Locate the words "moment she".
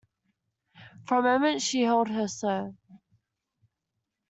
1.21-1.83